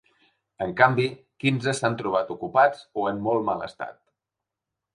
[0.65, 1.05] En canvi,
[1.43, 4.03] quinze s’han trobat ocupats o en molt mal estat.